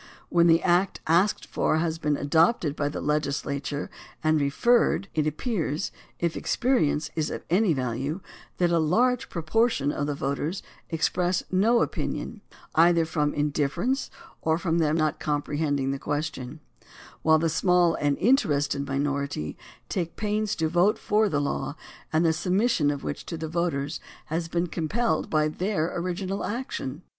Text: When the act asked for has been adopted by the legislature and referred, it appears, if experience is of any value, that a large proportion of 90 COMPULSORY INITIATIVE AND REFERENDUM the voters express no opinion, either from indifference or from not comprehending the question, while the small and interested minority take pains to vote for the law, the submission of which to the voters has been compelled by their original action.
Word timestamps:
When 0.29 0.47
the 0.47 0.63
act 0.63 0.99
asked 1.05 1.45
for 1.45 1.77
has 1.77 1.99
been 1.99 2.17
adopted 2.17 2.75
by 2.75 2.89
the 2.89 2.99
legislature 3.01 3.87
and 4.23 4.41
referred, 4.41 5.09
it 5.13 5.27
appears, 5.27 5.91
if 6.17 6.35
experience 6.35 7.11
is 7.15 7.29
of 7.29 7.43
any 7.51 7.71
value, 7.73 8.19
that 8.57 8.71
a 8.71 8.79
large 8.79 9.29
proportion 9.29 9.91
of 9.91 10.07
90 10.07 10.09
COMPULSORY 10.19 10.37
INITIATIVE 10.39 10.63
AND 10.63 10.77
REFERENDUM 10.89 10.89
the 10.89 10.95
voters 10.95 11.43
express 11.51 11.51
no 11.51 11.81
opinion, 11.83 12.41
either 12.73 13.05
from 13.05 13.33
indifference 13.35 14.09
or 14.41 14.57
from 14.57 14.77
not 14.79 15.19
comprehending 15.19 15.91
the 15.91 15.99
question, 15.99 16.61
while 17.21 17.37
the 17.37 17.47
small 17.47 17.93
and 17.93 18.17
interested 18.17 18.87
minority 18.87 19.55
take 19.87 20.15
pains 20.15 20.55
to 20.55 20.67
vote 20.67 20.97
for 20.97 21.29
the 21.29 21.39
law, 21.39 21.75
the 22.11 22.33
submission 22.33 22.89
of 22.89 23.03
which 23.03 23.23
to 23.27 23.37
the 23.37 23.47
voters 23.47 23.99
has 24.25 24.47
been 24.47 24.65
compelled 24.65 25.29
by 25.29 25.47
their 25.47 25.95
original 25.95 26.43
action. 26.43 27.03